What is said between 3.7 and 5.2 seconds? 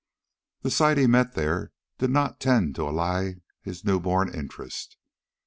newborn interest.